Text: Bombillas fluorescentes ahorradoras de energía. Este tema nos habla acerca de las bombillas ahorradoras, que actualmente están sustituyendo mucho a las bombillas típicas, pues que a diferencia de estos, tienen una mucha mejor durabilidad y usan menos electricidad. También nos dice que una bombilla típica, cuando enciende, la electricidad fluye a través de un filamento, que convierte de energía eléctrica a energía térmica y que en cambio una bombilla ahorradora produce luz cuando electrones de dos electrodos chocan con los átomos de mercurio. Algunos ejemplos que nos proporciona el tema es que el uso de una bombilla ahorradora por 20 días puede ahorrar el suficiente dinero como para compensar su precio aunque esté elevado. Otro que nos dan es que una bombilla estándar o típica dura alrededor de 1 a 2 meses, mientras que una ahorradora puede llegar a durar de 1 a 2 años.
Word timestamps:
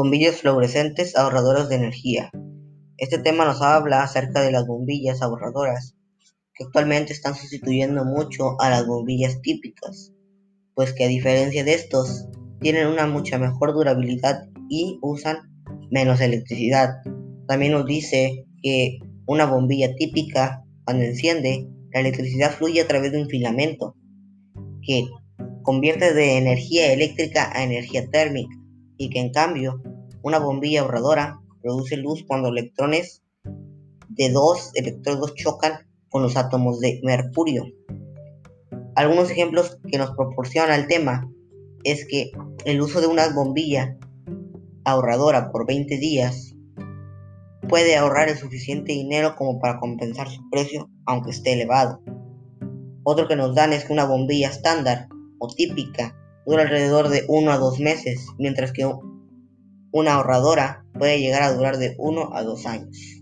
Bombillas 0.00 0.42
fluorescentes 0.42 1.16
ahorradoras 1.16 1.68
de 1.68 1.74
energía. 1.74 2.30
Este 2.98 3.18
tema 3.18 3.44
nos 3.44 3.60
habla 3.62 4.04
acerca 4.04 4.42
de 4.42 4.52
las 4.52 4.64
bombillas 4.64 5.22
ahorradoras, 5.22 5.96
que 6.54 6.62
actualmente 6.62 7.12
están 7.12 7.34
sustituyendo 7.34 8.04
mucho 8.04 8.60
a 8.60 8.70
las 8.70 8.86
bombillas 8.86 9.40
típicas, 9.42 10.12
pues 10.76 10.92
que 10.92 11.02
a 11.02 11.08
diferencia 11.08 11.64
de 11.64 11.74
estos, 11.74 12.28
tienen 12.60 12.86
una 12.86 13.08
mucha 13.08 13.38
mejor 13.38 13.74
durabilidad 13.74 14.44
y 14.68 15.00
usan 15.02 15.38
menos 15.90 16.20
electricidad. 16.20 16.90
También 17.48 17.72
nos 17.72 17.84
dice 17.84 18.46
que 18.62 19.00
una 19.26 19.46
bombilla 19.46 19.96
típica, 19.96 20.62
cuando 20.84 21.02
enciende, 21.02 21.66
la 21.92 21.98
electricidad 21.98 22.52
fluye 22.52 22.82
a 22.82 22.86
través 22.86 23.10
de 23.10 23.20
un 23.20 23.28
filamento, 23.28 23.96
que 24.80 25.08
convierte 25.64 26.14
de 26.14 26.38
energía 26.38 26.92
eléctrica 26.92 27.50
a 27.52 27.64
energía 27.64 28.08
térmica 28.08 28.54
y 28.96 29.10
que 29.10 29.18
en 29.18 29.32
cambio 29.32 29.80
una 30.22 30.38
bombilla 30.38 30.82
ahorradora 30.82 31.40
produce 31.62 31.96
luz 31.96 32.24
cuando 32.26 32.48
electrones 32.48 33.22
de 34.08 34.30
dos 34.30 34.72
electrodos 34.74 35.34
chocan 35.34 35.86
con 36.08 36.22
los 36.22 36.36
átomos 36.36 36.80
de 36.80 37.00
mercurio. 37.04 37.64
Algunos 38.94 39.30
ejemplos 39.30 39.78
que 39.90 39.98
nos 39.98 40.10
proporciona 40.16 40.74
el 40.74 40.88
tema 40.88 41.30
es 41.84 42.06
que 42.06 42.32
el 42.64 42.80
uso 42.80 43.00
de 43.00 43.06
una 43.06 43.28
bombilla 43.32 43.96
ahorradora 44.84 45.52
por 45.52 45.66
20 45.66 45.98
días 45.98 46.54
puede 47.68 47.96
ahorrar 47.96 48.28
el 48.28 48.36
suficiente 48.36 48.92
dinero 48.92 49.36
como 49.36 49.60
para 49.60 49.78
compensar 49.78 50.28
su 50.28 50.48
precio 50.50 50.90
aunque 51.06 51.30
esté 51.30 51.52
elevado. 51.52 52.00
Otro 53.04 53.28
que 53.28 53.36
nos 53.36 53.54
dan 53.54 53.72
es 53.72 53.84
que 53.84 53.92
una 53.92 54.04
bombilla 54.04 54.48
estándar 54.48 55.08
o 55.38 55.48
típica 55.48 56.16
dura 56.46 56.62
alrededor 56.62 57.08
de 57.08 57.24
1 57.28 57.52
a 57.52 57.58
2 57.58 57.80
meses, 57.80 58.26
mientras 58.38 58.72
que 58.72 58.84
una 59.90 60.14
ahorradora 60.14 60.84
puede 60.92 61.20
llegar 61.20 61.42
a 61.42 61.52
durar 61.52 61.78
de 61.78 61.94
1 61.98 62.34
a 62.34 62.42
2 62.42 62.66
años. 62.66 63.17